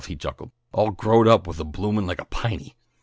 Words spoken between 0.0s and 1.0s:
he chuckled. "All